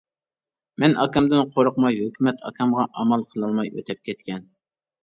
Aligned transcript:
مەن 0.83 0.95
ئاكامدىن 1.03 1.51
قورقماي، 1.57 2.01
ھۆكۈمەت 2.07 2.43
ئاكامغا 2.51 2.89
ئامال 2.89 3.29
قىلالماي 3.35 3.75
ئۆتەپ 3.77 4.03
كەتكەن. 4.11 4.47